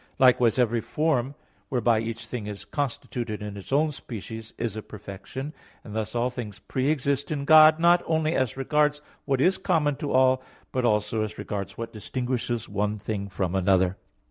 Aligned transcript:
Likewise 0.17 0.57
every 0.57 0.81
form 0.81 1.35
whereby 1.69 1.99
each 1.99 2.25
thing 2.25 2.47
is 2.47 2.65
constituted 2.65 3.43
in 3.43 3.55
its 3.55 3.71
own 3.71 3.91
species, 3.91 4.51
is 4.57 4.75
a 4.75 4.81
perfection; 4.81 5.53
and 5.83 5.95
thus 5.95 6.15
all 6.15 6.31
things 6.31 6.57
pre 6.57 6.89
exist 6.89 7.29
in 7.29 7.45
God, 7.45 7.77
not 7.79 8.01
only 8.07 8.33
as 8.33 8.57
regards 8.57 8.99
what 9.25 9.39
is 9.39 9.59
common 9.59 9.95
to 9.97 10.11
all, 10.11 10.41
but 10.71 10.85
also 10.85 11.21
as 11.21 11.37
regards 11.37 11.77
what 11.77 11.93
distinguishes 11.93 12.67
one 12.67 12.97
thing 12.97 13.29
from 13.29 13.53
another. 13.53 13.95